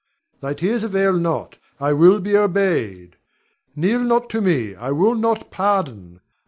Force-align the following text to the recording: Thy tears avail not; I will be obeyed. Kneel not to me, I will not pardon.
Thy 0.39 0.55
tears 0.55 0.83
avail 0.83 1.13
not; 1.13 1.57
I 1.79 1.93
will 1.93 2.19
be 2.19 2.35
obeyed. 2.35 3.17
Kneel 3.75 3.99
not 3.99 4.31
to 4.31 4.41
me, 4.41 4.73
I 4.73 4.89
will 4.89 5.13
not 5.13 5.51
pardon. 5.51 6.21